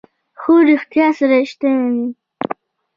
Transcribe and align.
خو 0.39 0.53
رښتیا 0.69 1.07
ستړی 1.17 1.43
شوی 1.51 1.71
یم. 1.83 1.97